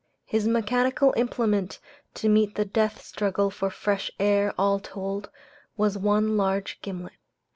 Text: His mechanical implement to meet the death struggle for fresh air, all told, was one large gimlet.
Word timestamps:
His 0.25 0.47
mechanical 0.47 1.13
implement 1.15 1.77
to 2.15 2.27
meet 2.27 2.55
the 2.55 2.65
death 2.65 3.03
struggle 3.05 3.51
for 3.51 3.69
fresh 3.69 4.09
air, 4.19 4.51
all 4.57 4.79
told, 4.79 5.29
was 5.77 5.95
one 5.95 6.37
large 6.37 6.81
gimlet. 6.81 7.13